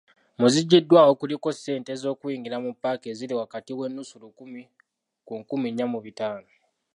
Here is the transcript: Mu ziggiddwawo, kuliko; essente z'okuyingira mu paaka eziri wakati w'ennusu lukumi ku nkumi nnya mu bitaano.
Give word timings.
Mu 0.39 0.47
ziggiddwawo, 0.53 1.13
kuliko; 1.21 1.47
essente 1.53 1.91
z'okuyingira 2.01 2.57
mu 2.63 2.71
paaka 2.81 3.05
eziri 3.13 3.33
wakati 3.41 3.71
w'ennusu 3.77 4.15
lukumi 4.23 4.63
ku 5.25 5.33
nkumi 5.39 5.67
nnya 5.71 5.85
mu 5.93 5.99
bitaano. 6.05 6.51